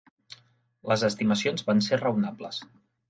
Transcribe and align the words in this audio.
Les 0.91 1.03
estimacions 1.09 1.67
van 1.67 1.85
ser 1.89 2.01
raonables. 2.03 2.65